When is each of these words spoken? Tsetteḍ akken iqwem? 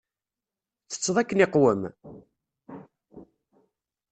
Tsetteḍ 0.87 1.17
akken 1.21 1.43
iqwem? 1.45 1.81